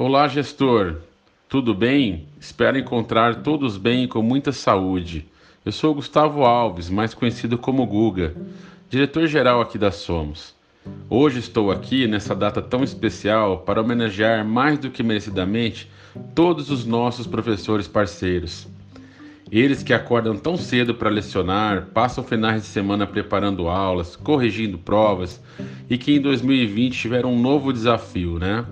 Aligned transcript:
Olá, 0.00 0.28
gestor. 0.28 0.98
Tudo 1.48 1.74
bem? 1.74 2.28
Espero 2.38 2.78
encontrar 2.78 3.42
todos 3.42 3.76
bem 3.76 4.04
e 4.04 4.06
com 4.06 4.22
muita 4.22 4.52
saúde. 4.52 5.26
Eu 5.66 5.72
sou 5.72 5.92
Gustavo 5.92 6.44
Alves, 6.44 6.88
mais 6.88 7.14
conhecido 7.14 7.58
como 7.58 7.84
Guga, 7.84 8.32
diretor-geral 8.88 9.60
aqui 9.60 9.76
da 9.76 9.90
Somos. 9.90 10.54
Hoje 11.10 11.40
estou 11.40 11.72
aqui 11.72 12.06
nessa 12.06 12.32
data 12.32 12.62
tão 12.62 12.84
especial 12.84 13.58
para 13.62 13.80
homenagear 13.80 14.46
mais 14.46 14.78
do 14.78 14.88
que 14.88 15.02
merecidamente 15.02 15.90
todos 16.32 16.70
os 16.70 16.86
nossos 16.86 17.26
professores 17.26 17.88
parceiros. 17.88 18.68
Eles 19.50 19.82
que 19.82 19.92
acordam 19.92 20.36
tão 20.36 20.56
cedo 20.56 20.94
para 20.94 21.10
lecionar, 21.10 21.88
passam 21.92 22.22
finais 22.22 22.62
de 22.62 22.68
semana 22.68 23.04
preparando 23.04 23.68
aulas, 23.68 24.14
corrigindo 24.14 24.78
provas 24.78 25.42
e 25.90 25.98
que 25.98 26.14
em 26.14 26.20
2020 26.20 26.96
tiveram 26.96 27.32
um 27.32 27.40
novo 27.40 27.72
desafio, 27.72 28.38
né? 28.38 28.64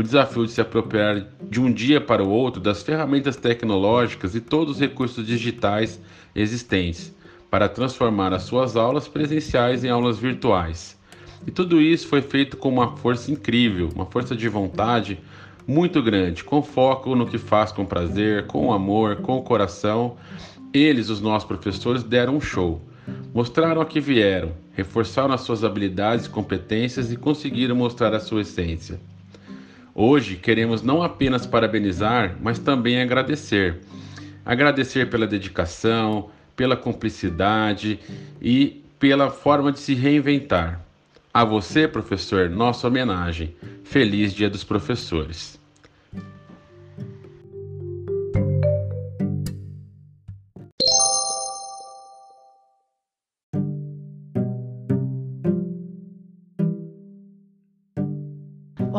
O 0.00 0.02
desafio 0.02 0.46
de 0.46 0.52
se 0.52 0.62
apropriar 0.62 1.26
de 1.42 1.60
um 1.60 1.70
dia 1.70 2.00
para 2.00 2.24
o 2.24 2.30
outro 2.30 2.58
das 2.58 2.82
ferramentas 2.82 3.36
tecnológicas 3.36 4.34
e 4.34 4.40
todos 4.40 4.76
os 4.76 4.80
recursos 4.80 5.26
digitais 5.26 6.00
existentes 6.34 7.14
para 7.50 7.68
transformar 7.68 8.32
as 8.32 8.44
suas 8.44 8.76
aulas 8.76 9.06
presenciais 9.06 9.84
em 9.84 9.90
aulas 9.90 10.18
virtuais. 10.18 10.98
E 11.46 11.50
tudo 11.50 11.82
isso 11.82 12.08
foi 12.08 12.22
feito 12.22 12.56
com 12.56 12.70
uma 12.70 12.96
força 12.96 13.30
incrível, 13.30 13.90
uma 13.94 14.06
força 14.06 14.34
de 14.34 14.48
vontade 14.48 15.18
muito 15.66 16.02
grande, 16.02 16.44
com 16.44 16.62
foco 16.62 17.14
no 17.14 17.26
que 17.26 17.36
faz 17.36 17.70
com 17.70 17.84
prazer, 17.84 18.46
com 18.46 18.72
amor, 18.72 19.16
com 19.16 19.36
o 19.36 19.42
coração. 19.42 20.16
Eles, 20.72 21.10
os 21.10 21.20
nossos 21.20 21.46
professores, 21.46 22.02
deram 22.02 22.36
um 22.36 22.40
show. 22.40 22.80
Mostraram 23.34 23.82
a 23.82 23.84
que 23.84 24.00
vieram, 24.00 24.52
reforçaram 24.72 25.34
as 25.34 25.42
suas 25.42 25.62
habilidades 25.62 26.24
e 26.24 26.30
competências 26.30 27.12
e 27.12 27.16
conseguiram 27.16 27.76
mostrar 27.76 28.14
a 28.14 28.20
sua 28.20 28.40
essência. 28.40 28.98
Hoje 29.94 30.36
queremos 30.36 30.82
não 30.82 31.02
apenas 31.02 31.46
parabenizar, 31.46 32.36
mas 32.40 32.58
também 32.58 33.00
agradecer. 33.02 33.80
Agradecer 34.44 35.10
pela 35.10 35.26
dedicação, 35.26 36.30
pela 36.56 36.76
cumplicidade 36.76 37.98
e 38.40 38.82
pela 38.98 39.30
forma 39.30 39.72
de 39.72 39.78
se 39.78 39.94
reinventar. 39.94 40.80
A 41.32 41.44
você, 41.44 41.86
professor, 41.86 42.48
nossa 42.48 42.88
homenagem. 42.88 43.54
Feliz 43.84 44.32
Dia 44.32 44.48
dos 44.48 44.64
Professores. 44.64 45.59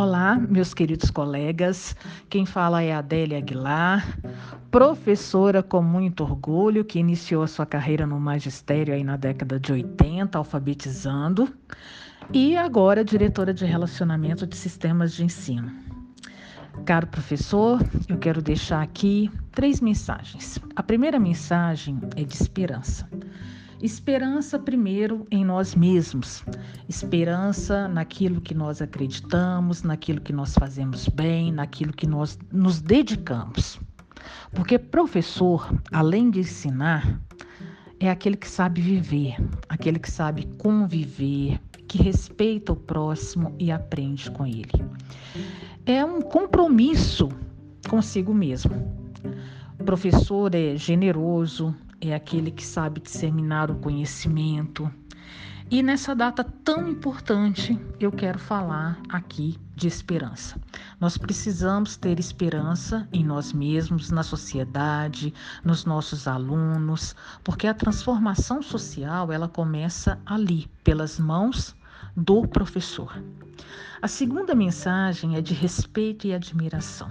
Olá, 0.04 0.36
meus 0.36 0.74
queridos 0.74 1.12
colegas. 1.12 1.96
Quem 2.28 2.44
fala 2.44 2.82
é 2.82 2.92
Adélia 2.92 3.38
Aguilar, 3.38 4.18
professora 4.72 5.62
com 5.62 5.80
muito 5.80 6.24
orgulho, 6.24 6.84
que 6.84 6.98
iniciou 6.98 7.44
a 7.44 7.48
sua 7.48 7.68
carreira 7.68 8.08
no 8.08 8.20
magistério 8.20 8.96
aí 8.96 9.04
na 9.04 9.16
década 9.16 9.60
de 9.60 9.72
80, 9.72 10.36
alfabetizando, 10.36 11.54
e 12.34 12.58
agora 12.58 13.06
diretora 13.06 13.54
de 13.54 13.64
relacionamento 13.64 14.48
de 14.48 14.56
sistemas 14.56 15.14
de 15.14 15.24
ensino. 15.24 15.72
Caro 16.84 17.06
professor, 17.06 17.80
eu 18.10 18.18
quero 18.18 18.42
deixar 18.42 18.82
aqui 18.82 19.30
três 19.52 19.80
mensagens. 19.80 20.60
A 20.76 20.82
primeira 20.82 21.20
mensagem 21.20 22.00
é 22.16 22.24
de 22.24 22.34
esperança. 22.34 23.08
Esperança 23.82 24.60
primeiro 24.60 25.26
em 25.32 25.44
nós 25.44 25.74
mesmos, 25.74 26.44
esperança 26.88 27.88
naquilo 27.88 28.40
que 28.40 28.54
nós 28.54 28.80
acreditamos, 28.80 29.82
naquilo 29.82 30.22
que 30.22 30.32
nós 30.32 30.54
fazemos 30.54 31.08
bem, 31.08 31.52
naquilo 31.52 31.92
que 31.92 32.06
nós 32.06 32.38
nos 32.52 32.80
dedicamos. 32.80 33.80
Porque 34.54 34.78
professor, 34.78 35.68
além 35.92 36.30
de 36.30 36.42
ensinar, 36.42 37.20
é 38.00 38.10
aquele 38.10 38.38
que 38.38 38.48
sabe 38.48 38.82
viver, 38.82 39.36
aquele 39.68 39.98
que 39.98 40.12
sabe 40.12 40.46
conviver, 40.60 41.60
que 41.88 42.04
respeita 42.04 42.74
o 42.74 42.76
próximo 42.76 43.56
e 43.58 43.72
aprende 43.72 44.30
com 44.30 44.46
ele. 44.46 44.72
É 45.88 46.06
um 46.06 46.22
compromisso 46.22 47.30
consigo 47.90 48.32
mesmo. 48.32 48.72
O 49.80 49.84
professor 49.84 50.54
é 50.54 50.76
generoso, 50.76 51.76
é 52.02 52.16
aquele 52.16 52.52
que 52.52 52.66
sabe 52.66 53.00
disseminar 53.00 53.70
o 53.70 53.76
conhecimento. 53.76 54.92
E 55.70 55.82
nessa 55.82 56.14
data 56.14 56.44
tão 56.44 56.90
importante, 56.90 57.80
eu 57.98 58.12
quero 58.12 58.38
falar 58.38 59.00
aqui 59.08 59.58
de 59.74 59.88
esperança. 59.88 60.60
Nós 61.00 61.18
precisamos 61.18 61.96
ter 61.96 62.20
esperança 62.20 63.08
em 63.14 63.24
nós 63.24 63.54
mesmos, 63.54 64.12
na 64.12 64.22
sociedade, 64.22 65.34
nos 65.64 65.86
nossos 65.86 66.28
alunos, 66.28 67.16
porque 67.42 67.68
a 67.68 67.74
transformação 67.74 68.62
social, 68.62 69.32
ela 69.32 69.48
começa 69.48 70.20
ali, 70.26 70.70
pelas 70.84 71.18
mãos 71.18 71.74
do 72.18 72.46
professor. 72.46 73.24
A 74.02 74.10
segunda 74.10 74.54
mensagem 74.54 75.38
é 75.38 75.42
de 75.42 75.54
respeito 75.54 76.28
e 76.28 76.34
admiração. 76.34 77.10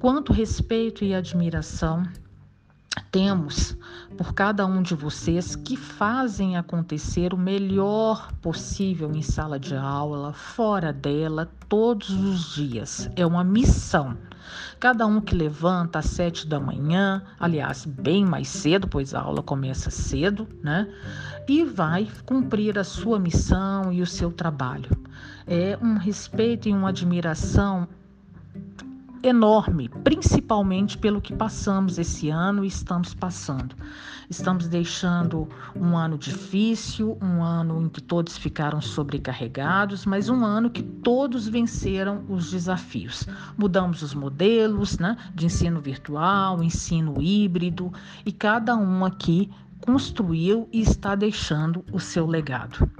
Quanto 0.00 0.32
respeito 0.32 1.04
e 1.04 1.14
admiração 1.14 2.02
temos 3.12 3.76
por 4.16 4.32
cada 4.32 4.66
um 4.66 4.82
de 4.82 4.94
vocês 4.94 5.54
que 5.54 5.76
fazem 5.76 6.56
acontecer 6.56 7.34
o 7.34 7.36
melhor 7.36 8.32
possível 8.40 9.12
em 9.12 9.22
sala 9.22 9.58
de 9.58 9.76
aula, 9.76 10.32
fora 10.32 10.92
dela, 10.92 11.48
todos 11.68 12.10
os 12.10 12.54
dias. 12.54 13.10
É 13.14 13.26
uma 13.26 13.44
missão. 13.44 14.16
Cada 14.80 15.06
um 15.06 15.20
que 15.20 15.34
levanta 15.34 15.98
às 15.98 16.06
sete 16.06 16.46
da 16.46 16.58
manhã, 16.58 17.22
aliás, 17.38 17.84
bem 17.84 18.24
mais 18.24 18.48
cedo, 18.48 18.88
pois 18.88 19.14
a 19.14 19.20
aula 19.20 19.42
começa 19.42 19.90
cedo, 19.90 20.48
né? 20.62 20.88
E 21.46 21.64
vai 21.64 22.08
cumprir 22.24 22.78
a 22.78 22.84
sua 22.84 23.18
missão 23.18 23.92
e 23.92 24.00
o 24.00 24.06
seu 24.06 24.30
trabalho. 24.30 24.90
É 25.46 25.78
um 25.82 25.96
respeito 25.96 26.68
e 26.68 26.72
uma 26.72 26.90
admiração 26.90 27.88
enorme, 29.22 29.88
principalmente 30.04 30.96
pelo 30.98 31.20
que 31.20 31.34
passamos 31.34 31.98
esse 31.98 32.28
ano 32.30 32.64
e 32.64 32.68
estamos 32.68 33.14
passando. 33.14 33.74
Estamos 34.30 34.68
deixando 34.68 35.48
um 35.74 35.96
ano 35.96 36.18
difícil, 36.18 37.16
um 37.22 37.42
ano 37.42 37.82
em 37.82 37.88
que 37.88 38.02
todos 38.02 38.36
ficaram 38.36 38.80
sobrecarregados, 38.80 40.04
mas 40.04 40.28
um 40.28 40.44
ano 40.44 40.68
que 40.68 40.82
todos 40.82 41.48
venceram 41.48 42.24
os 42.28 42.50
desafios. 42.50 43.26
Mudamos 43.56 44.02
os 44.02 44.12
modelos 44.12 44.98
né, 44.98 45.16
de 45.34 45.46
ensino 45.46 45.80
virtual, 45.80 46.62
ensino 46.62 47.20
híbrido, 47.22 47.90
e 48.26 48.30
cada 48.30 48.76
um 48.76 49.04
aqui 49.04 49.50
construiu 49.80 50.68
e 50.70 50.82
está 50.82 51.14
deixando 51.14 51.82
o 51.90 51.98
seu 51.98 52.26
legado. 52.26 52.90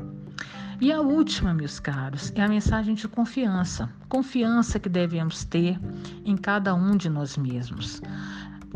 E 0.80 0.92
a 0.92 1.00
última, 1.00 1.52
meus 1.52 1.80
caros, 1.80 2.32
é 2.36 2.42
a 2.42 2.48
mensagem 2.48 2.94
de 2.94 3.08
confiança. 3.08 3.90
Confiança 4.08 4.78
que 4.78 4.88
devemos 4.88 5.44
ter 5.44 5.76
em 6.24 6.36
cada 6.36 6.72
um 6.72 6.96
de 6.96 7.10
nós 7.10 7.36
mesmos. 7.36 8.00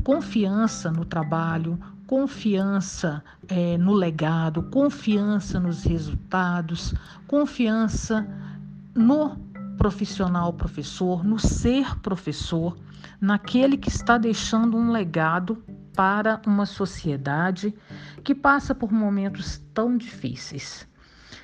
Confiança 0.03 0.91
no 0.91 1.05
trabalho, 1.05 1.79
confiança 2.09 3.23
é, 3.47 3.79
no 3.79 3.93
legado, 3.93 4.65
confiança 4.65 5.61
nos 5.61 5.85
resultados, 5.85 6.93
confiança 7.29 8.27
no 8.97 9.37
profissional 9.79 10.53
professor, 10.53 11.23
no 11.23 11.39
ser 11.39 11.97
professor, 12.01 12.77
naquele 13.21 13.77
que 13.77 13.89
está 13.89 14.19
deixando 14.19 14.77
um 14.77 14.91
legado 14.91 15.63
para 15.95 16.43
uma 16.45 16.67
sociedade 16.67 17.73
que 18.25 18.35
passa 18.35 18.75
por 18.75 18.91
momentos 18.91 19.59
tão 19.73 19.97
difíceis. 19.97 20.91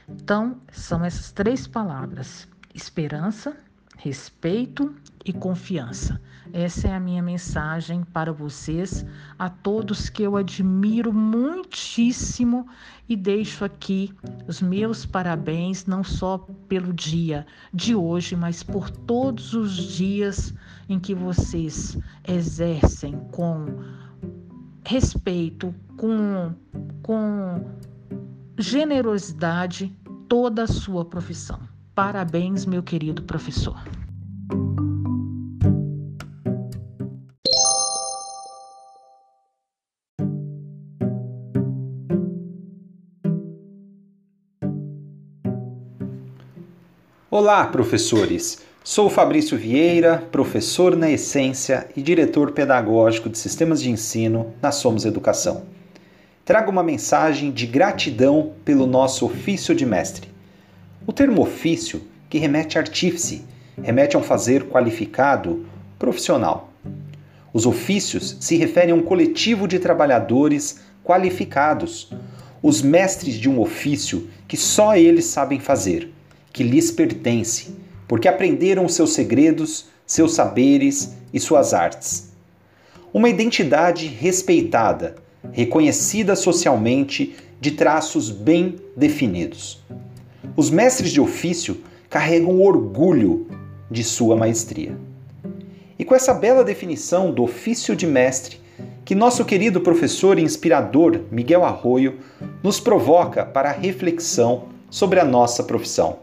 Então, 0.09 0.61
são 0.73 1.05
essas 1.05 1.31
três 1.33 1.67
palavras: 1.67 2.49
esperança, 2.75 3.57
respeito 3.97 4.95
e 5.25 5.33
confiança. 5.33 6.21
Essa 6.53 6.89
é 6.89 6.95
a 6.95 7.01
minha 7.01 7.23
mensagem 7.23 8.03
para 8.05 8.33
vocês, 8.33 9.05
a 9.39 9.51
todos 9.51 10.09
que 10.09 10.23
eu 10.23 10.37
admiro 10.37 11.13
muitíssimo 11.13 12.67
e 13.07 13.15
deixo 13.15 13.65
aqui 13.65 14.15
os 14.47 14.63
meus 14.63 15.05
parabéns, 15.05 15.85
não 15.85 16.03
só 16.03 16.39
pelo 16.69 16.93
dia 16.93 17.47
de 17.75 17.95
hoje, 17.95 18.35
mas 18.35 18.63
por 18.63 18.89
todos 18.89 19.53
os 19.53 19.75
dias 19.75 20.55
em 20.89 20.99
que 20.99 21.15
vocês 21.15 21.99
exercem 22.27 23.19
com 23.31 23.67
respeito, 24.87 25.75
com, 25.99 26.55
com 27.03 27.63
generosidade 28.59 29.97
toda 30.29 30.65
a 30.65 30.67
sua 30.67 31.05
profissão. 31.05 31.61
Parabéns, 31.95 32.67
meu 32.67 32.83
querido 32.83 33.23
professor. 33.23 33.81
Olá, 47.31 47.65
professores! 47.69 48.67
Sou 48.83 49.09
Fabrício 49.09 49.57
Vieira, 49.57 50.27
professor 50.33 50.97
na 50.97 51.09
Essência 51.09 51.89
e 51.97 52.03
diretor 52.03 52.51
pedagógico 52.51 53.29
de 53.29 53.39
sistemas 53.39 53.81
de 53.81 53.91
ensino 53.91 54.53
na 54.61 54.73
Somos 54.73 55.05
Educação. 55.05 55.78
Trago 56.49 56.71
uma 56.71 56.83
mensagem 56.83 57.51
de 57.51 57.67
gratidão 57.67 58.55
pelo 58.65 58.87
nosso 58.87 59.27
ofício 59.27 59.75
de 59.75 59.85
mestre. 59.85 60.31
O 61.07 61.13
termo 61.13 61.43
ofício, 61.43 62.01
que 62.31 62.39
remete 62.39 62.79
a 62.79 62.81
artífice, 62.81 63.45
remete 63.83 64.17
a 64.17 64.19
um 64.19 64.23
fazer 64.23 64.65
qualificado, 64.65 65.67
profissional. 65.99 66.73
Os 67.53 67.67
ofícios 67.67 68.39
se 68.41 68.57
referem 68.57 68.93
a 68.93 68.95
um 68.95 69.03
coletivo 69.03 69.69
de 69.69 69.79
trabalhadores 69.79 70.81
qualificados, 71.05 72.11
os 72.63 72.81
mestres 72.81 73.35
de 73.35 73.51
um 73.51 73.61
ofício 73.61 74.31
que 74.49 74.57
só 74.57 74.97
eles 74.97 75.27
sabem 75.27 75.61
fazer, 75.61 76.11
que 76.51 76.63
lhes 76.63 76.91
pertence 76.91 77.77
porque 78.09 78.27
aprenderam 78.27 78.89
seus 78.89 79.13
segredos, 79.13 79.91
seus 80.07 80.33
saberes 80.33 81.15
e 81.31 81.39
suas 81.39 81.75
artes. 81.75 82.33
Uma 83.13 83.29
identidade 83.29 84.07
respeitada, 84.07 85.28
reconhecida 85.53 86.37
socialmente, 86.37 87.35
de 87.61 87.73
traços 87.73 88.31
bem 88.31 88.77
definidos. 88.97 89.83
Os 90.57 90.71
mestres 90.71 91.11
de 91.11 91.21
ofício 91.21 91.79
carregam 92.09 92.61
orgulho 92.61 93.47
de 93.91 94.05
sua 94.05 94.37
maestria. 94.37 94.97
E 95.99 96.05
com 96.05 96.15
essa 96.15 96.33
bela 96.33 96.63
definição 96.63 97.33
do 97.33 97.43
ofício 97.43 97.97
de 97.97 98.07
mestre, 98.07 98.61
que 99.05 99.15
nosso 99.15 99.45
querido 99.45 99.81
professor 99.81 100.39
e 100.39 100.43
inspirador 100.43 101.23
Miguel 101.31 101.65
Arroio 101.65 102.19
nos 102.63 102.79
provoca 102.79 103.45
para 103.45 103.71
a 103.71 103.73
reflexão 103.73 104.67
sobre 104.91 105.19
a 105.19 105.25
nossa 105.25 105.63
profissão. 105.63 106.19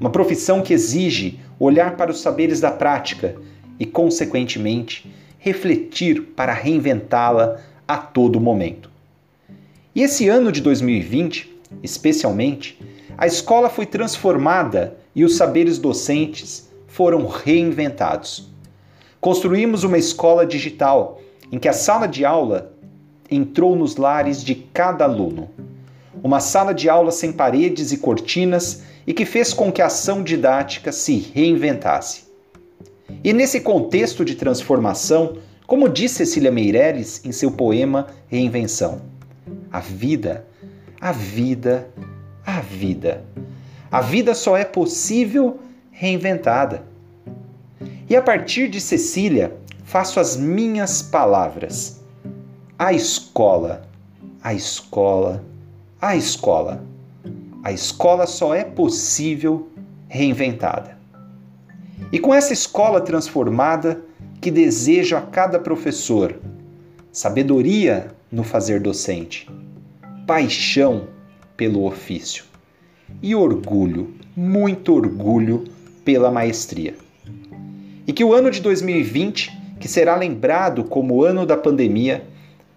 Uma 0.00 0.10
profissão 0.10 0.62
que 0.62 0.72
exige 0.72 1.38
olhar 1.58 1.96
para 1.96 2.10
os 2.10 2.20
saberes 2.20 2.60
da 2.60 2.70
prática 2.70 3.36
e, 3.78 3.86
consequentemente, 3.86 5.12
refletir 5.38 6.22
para 6.34 6.52
reinventá-la 6.52 7.60
a 7.90 7.96
todo 7.96 8.40
momento. 8.40 8.88
E 9.92 10.02
esse 10.02 10.28
ano 10.28 10.52
de 10.52 10.60
2020, 10.60 11.58
especialmente, 11.82 12.78
a 13.18 13.26
escola 13.26 13.68
foi 13.68 13.84
transformada 13.84 14.96
e 15.12 15.24
os 15.24 15.36
saberes 15.36 15.76
docentes 15.76 16.70
foram 16.86 17.26
reinventados. 17.26 18.48
Construímos 19.20 19.82
uma 19.82 19.98
escola 19.98 20.46
digital 20.46 21.20
em 21.50 21.58
que 21.58 21.66
a 21.66 21.72
sala 21.72 22.06
de 22.06 22.24
aula 22.24 22.72
entrou 23.28 23.74
nos 23.74 23.96
lares 23.96 24.44
de 24.44 24.54
cada 24.54 25.04
aluno. 25.04 25.50
Uma 26.22 26.38
sala 26.38 26.72
de 26.72 26.88
aula 26.88 27.10
sem 27.10 27.32
paredes 27.32 27.90
e 27.90 27.96
cortinas 27.96 28.84
e 29.04 29.12
que 29.12 29.24
fez 29.24 29.52
com 29.52 29.72
que 29.72 29.82
a 29.82 29.86
ação 29.86 30.22
didática 30.22 30.92
se 30.92 31.18
reinventasse. 31.34 32.22
E 33.24 33.32
nesse 33.32 33.60
contexto 33.60 34.24
de 34.24 34.36
transformação, 34.36 35.38
como 35.70 35.88
diz 35.88 36.10
Cecília 36.10 36.50
Meireles 36.50 37.24
em 37.24 37.30
seu 37.30 37.52
poema 37.52 38.08
Reinvenção, 38.26 39.02
a 39.70 39.78
vida, 39.78 40.44
a 41.00 41.12
vida, 41.12 41.88
a 42.44 42.60
vida. 42.60 43.24
A 43.88 44.00
vida 44.00 44.34
só 44.34 44.56
é 44.56 44.64
possível 44.64 45.60
reinventada. 45.92 46.82
E 48.08 48.16
a 48.16 48.20
partir 48.20 48.66
de 48.68 48.80
Cecília, 48.80 49.56
faço 49.84 50.18
as 50.18 50.36
minhas 50.36 51.02
palavras. 51.02 52.00
A 52.76 52.92
escola, 52.92 53.82
a 54.42 54.52
escola, 54.52 55.44
a 56.02 56.16
escola 56.16 56.84
a 57.62 57.70
escola 57.70 58.26
só 58.26 58.52
é 58.52 58.64
possível 58.64 59.68
reinventada. 60.08 60.98
E 62.10 62.18
com 62.18 62.34
essa 62.34 62.52
escola 62.52 63.00
transformada 63.00 64.09
que 64.40 64.50
desejo 64.50 65.16
a 65.16 65.20
cada 65.20 65.58
professor, 65.58 66.40
sabedoria 67.12 68.08
no 68.32 68.42
fazer 68.42 68.80
docente, 68.80 69.46
paixão 70.26 71.08
pelo 71.56 71.84
ofício. 71.84 72.44
E 73.20 73.34
orgulho, 73.34 74.14
muito 74.34 74.94
orgulho 74.94 75.64
pela 76.04 76.30
maestria. 76.30 76.94
E 78.06 78.12
que 78.12 78.24
o 78.24 78.32
ano 78.32 78.50
de 78.50 78.62
2020, 78.62 79.50
que 79.78 79.88
será 79.88 80.16
lembrado 80.16 80.84
como 80.84 81.16
o 81.16 81.24
ano 81.24 81.44
da 81.44 81.56
pandemia, 81.56 82.24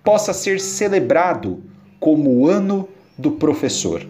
possa 0.03 0.33
ser 0.33 0.59
celebrado 0.59 1.63
como 1.97 2.29
o 2.29 2.49
ano 2.49 2.89
do 3.17 3.31
professor. 3.31 4.05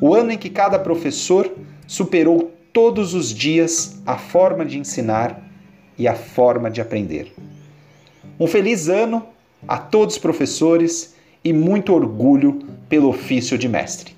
O 0.00 0.14
ano 0.14 0.32
em 0.32 0.38
que 0.38 0.48
cada 0.48 0.78
professor 0.78 1.52
superou 1.86 2.52
todos 2.72 3.12
os 3.12 3.34
dias 3.34 4.00
a 4.06 4.16
forma 4.16 4.64
de 4.64 4.78
ensinar 4.78 5.47
e 5.98 6.06
a 6.06 6.14
forma 6.14 6.70
de 6.70 6.80
aprender. 6.80 7.32
Um 8.38 8.46
feliz 8.46 8.88
ano 8.88 9.26
a 9.66 9.78
todos 9.78 10.14
os 10.14 10.20
professores 10.20 11.14
e 11.42 11.52
muito 11.52 11.92
orgulho 11.92 12.60
pelo 12.88 13.08
ofício 13.08 13.58
de 13.58 13.68
mestre. 13.68 14.14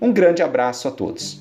Um 0.00 0.12
grande 0.12 0.42
abraço 0.42 0.88
a 0.88 0.90
todos. 0.90 1.40